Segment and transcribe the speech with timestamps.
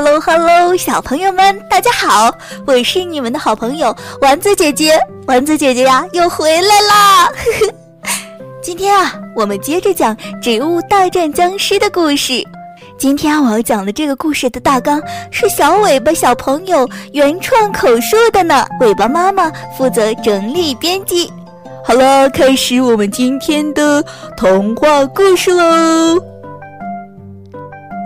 [0.00, 2.32] Hello Hello，小朋友们，大家好！
[2.64, 4.96] 我是你们的好朋友丸子姐姐。
[5.26, 7.28] 丸子姐姐呀，又回来啦！
[8.62, 12.46] 今天啊，我们接着讲《植物大战僵尸》的故事。
[12.96, 15.02] 今天我要讲的这个故事的大纲
[15.32, 21.28] 是小尾巴小朋友原创口述的呢，尾巴妈妈负责整理编辑。
[21.84, 24.00] 好了，开始我们今天的
[24.36, 26.14] 童话故事喽，《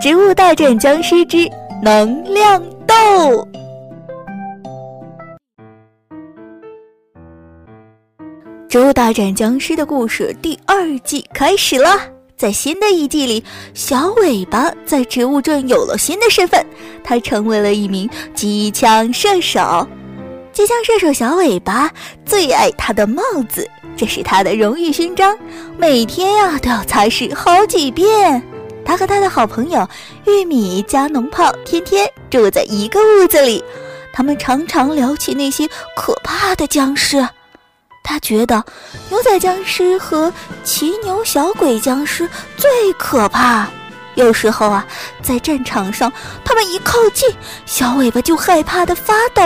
[0.01, 1.47] 植物大战僵尸之
[1.83, 2.95] 能量豆》。
[8.69, 11.89] 《植物大战僵尸》的故事第二季开始了。
[12.37, 13.43] 在新的一季里，
[13.73, 16.65] 小尾巴在植物镇有了新的身份，
[17.03, 19.85] 他成为了一名机枪射手。
[20.53, 21.91] 机枪射手小尾巴
[22.25, 25.37] 最爱他的帽子，这是他的荣誉勋章，
[25.77, 28.41] 每天呀都要擦拭好几遍。
[28.85, 29.87] 他和他的好朋友
[30.25, 33.63] 玉米加农炮天天住在一个屋子里，
[34.13, 37.27] 他们常常聊起那些可怕的僵尸。
[38.03, 38.63] 他觉得
[39.09, 40.31] 牛仔僵尸和
[40.63, 43.67] 骑牛小鬼僵尸最可怕。
[44.15, 44.85] 有时候啊，
[45.23, 46.11] 在战场上，
[46.43, 47.27] 他们一靠近，
[47.65, 49.41] 小尾巴就害怕的发抖。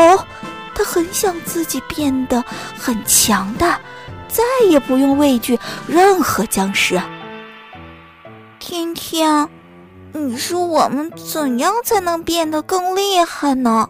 [0.75, 2.43] 他很想自己变得
[2.77, 3.79] 很强大，
[4.27, 7.01] 再也不用畏惧任何僵尸。
[8.69, 9.47] 天天，
[10.11, 13.87] 你说我们怎样才能变得更厉害呢？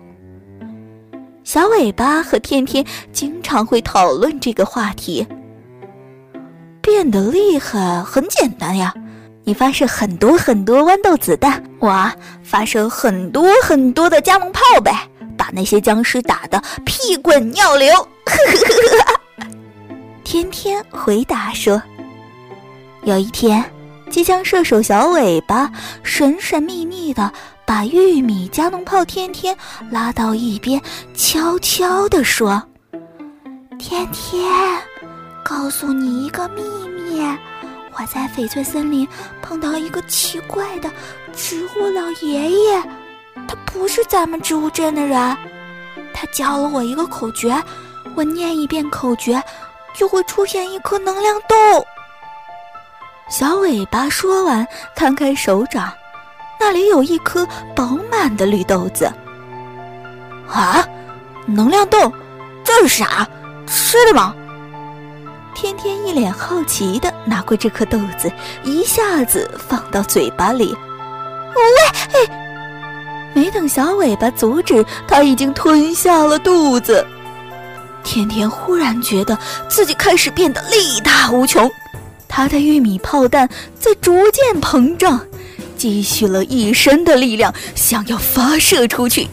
[1.44, 5.28] 小尾巴和天天经常会讨论这个话题。
[6.80, 8.94] 变得厉害很简单呀，
[9.46, 12.12] 你发射很多很多豌豆子弹，我
[12.44, 17.92] 发射很多很多的加农炮呗，把那些僵尸打得屁滚尿流。
[20.24, 21.82] 天天回答说
[23.06, 23.66] ：“有一天，
[24.10, 25.72] 机枪射手小尾巴
[26.04, 27.32] 神神秘秘的。”
[27.68, 29.54] 把玉米加农炮天天
[29.92, 30.82] 拉到一边，
[31.14, 32.64] 悄悄地说
[33.78, 34.42] ：“天天，
[35.44, 37.20] 告诉你一个秘密，
[37.92, 39.06] 我在翡翠森林
[39.42, 40.90] 碰到一个奇怪的
[41.36, 42.82] 植物老爷爷，
[43.50, 45.38] 他不是咱们植物镇的人。
[46.14, 47.54] 他教了我一个口诀，
[48.16, 49.44] 我念一遍口诀，
[49.94, 51.86] 就会出现一颗能量豆。”
[53.30, 54.66] 小尾巴说完，
[54.96, 55.92] 摊开手掌。
[56.60, 59.12] 那里有一颗饱满的绿豆子。
[60.50, 60.84] 啊，
[61.46, 62.12] 能量豆，
[62.64, 63.28] 这是啥？
[63.68, 64.34] 吃的吗？
[65.54, 68.32] 天天一脸好奇的拿过这颗豆子，
[68.64, 70.76] 一下子放到嘴巴里。
[71.56, 72.30] 喂，
[73.34, 77.06] 没等小尾巴阻止，他已经吞下了肚子。
[78.04, 81.70] 天天忽然觉得自己开始变得力大无穷，
[82.38, 83.50] 他的玉米炮弹
[83.80, 85.26] 在逐渐膨胀。
[85.76, 89.28] 积蓄了一身的力量，想要发射出去。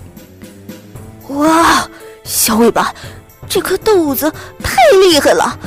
[1.29, 1.87] 哇，
[2.25, 2.95] 小尾巴，
[3.47, 4.33] 这颗豆子
[4.63, 5.59] 太厉害了！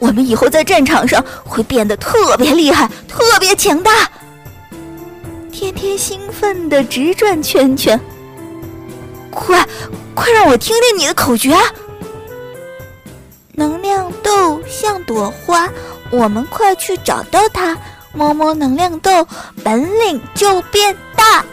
[0.00, 4.10] 我们以后在战场上会变得特别厉害，特别强大。
[5.52, 8.00] 天天兴奋的直转圈圈。
[9.30, 9.64] 快，
[10.12, 11.56] 快让我听听你的口诀！
[13.52, 15.68] 能量豆像朵花，
[16.10, 17.76] 我们快去找到它。
[18.12, 19.24] 摸摸能量豆，
[19.62, 21.44] 本领就变大。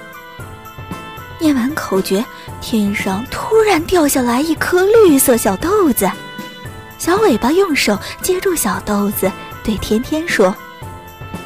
[1.39, 2.25] 念完口诀，
[2.59, 6.09] 天上突然掉下来一颗绿色小豆子。
[6.97, 9.31] 小尾巴用手接住小豆子，
[9.63, 10.55] 对天天说：“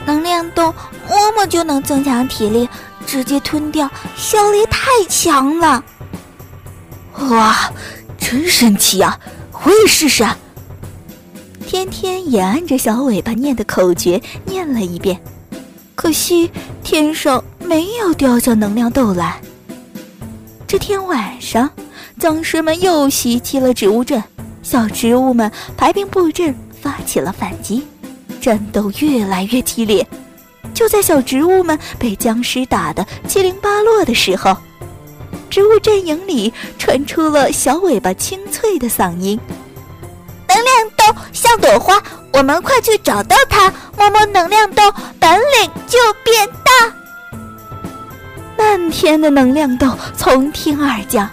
[0.07, 0.73] 能量豆
[1.09, 2.69] 摸摸就能增强体力，
[3.05, 5.83] 直接吞掉效力太强了。”
[7.29, 7.69] 哇，
[8.17, 9.19] 真神奇啊！
[9.65, 10.25] 我也试试。
[11.65, 15.19] 天天也按着小尾巴念的口诀念了一遍，
[15.95, 16.49] 可惜
[16.83, 19.39] 天上没有掉下能量豆来。
[20.67, 21.69] 这天晚上，
[22.19, 24.21] 僵尸们又袭击了植物镇，
[24.63, 27.83] 小植物们排兵布阵，发起了反击，
[28.41, 30.05] 战斗越来越激烈。
[30.73, 34.55] 就在小植物们被僵尸打得七零八落的时候，
[35.49, 39.39] 植物阵营里传出了小尾巴清脆的嗓音。
[41.33, 42.01] 像朵花，
[42.33, 43.71] 我们快去找到它。
[43.97, 44.83] 摸摸能量豆，
[45.19, 46.93] 本领就变大。
[48.57, 51.29] 漫天的能量豆从天而降，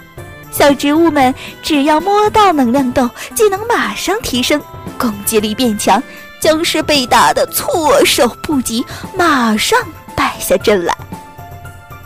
[0.51, 4.61] 小植物们只要摸到能量豆，技能马上提升，
[4.97, 6.01] 攻击力变强。
[6.39, 9.77] 僵尸被打得措手不及，马上
[10.15, 10.95] 败下阵来。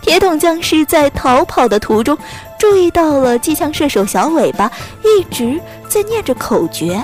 [0.01, 2.17] 铁桶僵尸在逃跑的途中。
[2.59, 4.71] 注意到了机枪射手小尾巴
[5.03, 7.03] 一直在念着口诀，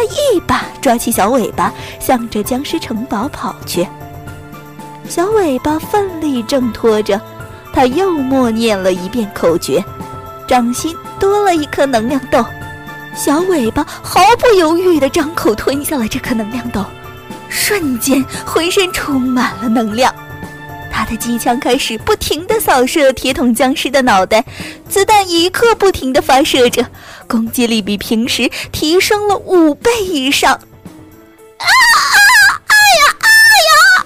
[0.00, 3.86] 他一把抓起小尾巴，向着僵尸城堡跑去。
[5.06, 7.20] 小尾巴奋力挣脱着，
[7.70, 9.84] 他又默念了一遍口诀，
[10.48, 12.42] 掌心多了一颗能量豆。
[13.14, 16.82] 小尾巴毫不犹豫地张口吞下了这颗能量豆，
[17.50, 20.10] 瞬间浑身充满了能量。
[21.00, 24.44] 他的机枪开始不停地扫射铁桶僵尸的脑袋，
[24.86, 26.86] 子弹一刻不停地发射着，
[27.26, 30.52] 攻击力比平时提升了五倍以上。
[30.52, 31.64] 啊啊！
[32.66, 33.28] 哎呀哎
[33.70, 34.04] 呀！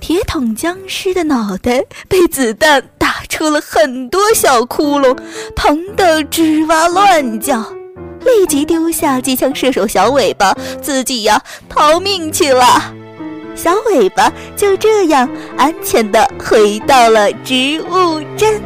[0.00, 5.16] 铁桶僵尸的脑袋被子弹打出了很多小窟窿，
[5.56, 7.62] 疼得吱哇乱叫，
[8.20, 12.92] 立即丢下机枪射手小尾巴，自己呀逃命去了。
[13.56, 18.62] 小尾巴就这样安全的回到了植物镇。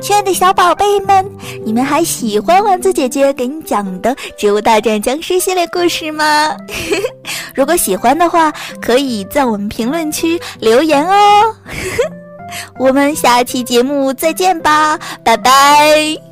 [0.00, 1.24] 亲爱的小宝贝们，
[1.64, 6.56] 你们还喜欢丸子姐姐给你讲的《植物大战僵尸》系列故事吗？
[7.54, 8.52] 如果喜欢的话，
[8.82, 11.54] 可以在我们评论区留言哦。
[12.80, 16.31] 我们下期节目再见吧，拜拜。